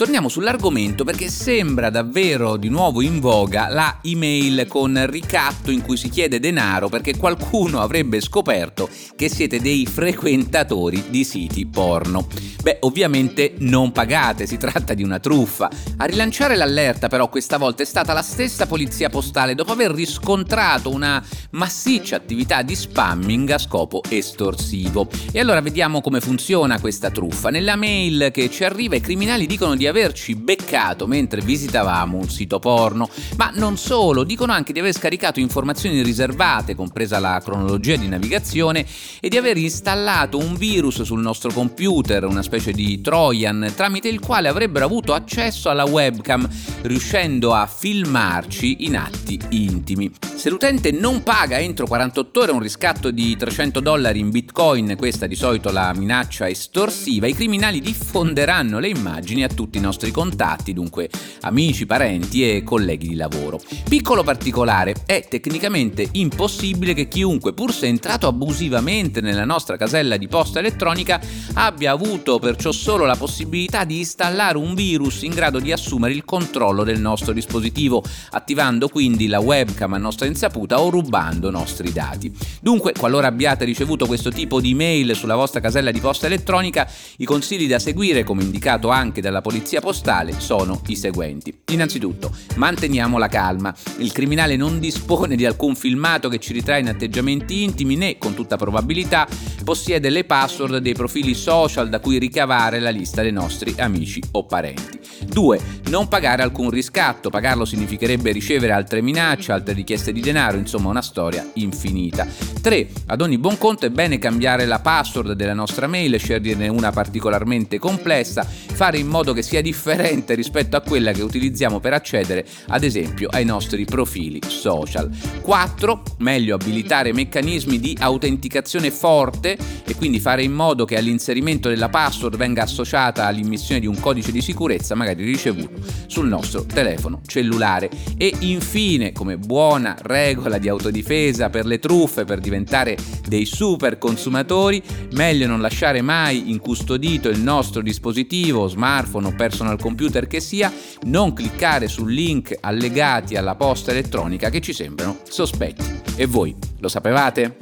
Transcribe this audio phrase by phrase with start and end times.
[0.00, 5.98] Torniamo sull'argomento perché sembra davvero di nuovo in voga la email con ricatto in cui
[5.98, 12.26] si chiede denaro perché qualcuno avrebbe scoperto che siete dei frequentatori di siti porno.
[12.62, 15.68] Beh, ovviamente non pagate, si tratta di una truffa.
[15.98, 20.88] A rilanciare l'allerta però questa volta è stata la stessa polizia postale dopo aver riscontrato
[20.88, 25.08] una massiccia attività di spamming a scopo estorsivo.
[25.30, 27.50] E allora vediamo come funziona questa truffa.
[27.50, 32.58] Nella mail che ci arriva i criminali dicono di averci beccato mentre visitavamo un sito
[32.58, 38.08] porno, ma non solo, dicono anche di aver scaricato informazioni riservate, compresa la cronologia di
[38.08, 38.86] navigazione,
[39.20, 44.20] e di aver installato un virus sul nostro computer, una specie di Trojan, tramite il
[44.20, 46.48] quale avrebbero avuto accesso alla webcam,
[46.82, 50.10] riuscendo a filmarci in atti intimi.
[50.34, 55.26] Se l'utente non paga entro 48 ore un riscatto di 300 dollari in bitcoin, questa
[55.26, 60.72] di solito la minaccia estorsiva, i criminali diffonderanno le immagini a tutti i nostri contatti,
[60.72, 61.08] dunque
[61.40, 63.60] amici, parenti e colleghi di lavoro.
[63.88, 70.28] Piccolo particolare, è tecnicamente impossibile che chiunque, pur se entrato abusivamente nella nostra casella di
[70.28, 71.20] posta elettronica,
[71.54, 76.24] abbia avuto perciò solo la possibilità di installare un virus in grado di assumere il
[76.24, 82.32] controllo del nostro dispositivo, attivando quindi la webcam a nostra insaputa o rubando nostri dati.
[82.60, 87.24] Dunque, qualora abbiate ricevuto questo tipo di mail sulla vostra casella di posta elettronica, i
[87.24, 91.54] consigli da seguire, come indicato anche dalla polizia, polizia postale sono i seguenti.
[91.72, 93.74] Innanzitutto, manteniamo la calma.
[93.98, 98.32] Il criminale non dispone di alcun filmato che ci ritrae in atteggiamenti intimi né, con
[98.32, 99.28] tutta probabilità,
[99.62, 104.46] possiede le password dei profili social da cui ricavare la lista dei nostri amici o
[104.46, 104.98] parenti.
[105.26, 105.60] 2.
[105.88, 107.30] Non pagare alcun riscatto.
[107.30, 112.26] Pagarlo significherebbe ricevere altre minacce, altre richieste di denaro, insomma una storia infinita.
[112.60, 112.88] 3.
[113.06, 117.78] Ad ogni buon conto è bene cambiare la password della nostra mail, sceglierne una particolarmente
[117.78, 122.84] complessa, fare in modo che sia differente rispetto a quella che utilizziamo per accedere, ad
[122.84, 125.10] esempio, ai nostri profili social.
[125.42, 126.02] 4.
[126.18, 132.36] Meglio abilitare meccanismi di autenticazione forte e quindi fare in modo che all'inserimento della password
[132.36, 137.90] venga associata all'immissione di un codice di sicurezza, magari ricevuto sul nostro telefono cellulare.
[138.16, 142.96] E infine, come buona regola di autodifesa per le truffe, per diventare
[143.26, 144.80] dei super consumatori,
[145.14, 150.70] meglio non lasciare mai incustodito il nostro dispositivo, smartphone o personal computer che sia,
[151.04, 155.82] non cliccare su link allegati alla posta elettronica che ci sembrano sospetti.
[156.14, 157.56] E voi lo sapevate?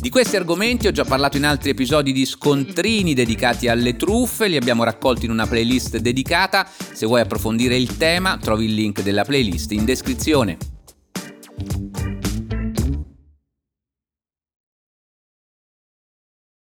[0.00, 4.56] Di questi argomenti ho già parlato in altri episodi di scontrini dedicati alle truffe, li
[4.56, 6.64] abbiamo raccolti in una playlist dedicata.
[6.92, 10.79] Se vuoi approfondire il tema, trovi il link della playlist in descrizione.